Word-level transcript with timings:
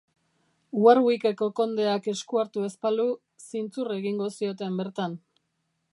Warwick-eko 0.85 1.49
kondeak 1.59 2.09
esku 2.15 2.41
hartu 2.43 2.65
ez 2.69 2.73
balu, 2.87 3.07
zintzur 3.49 3.95
egingo 3.99 4.31
zioten 4.39 4.81
bertan. 4.85 5.21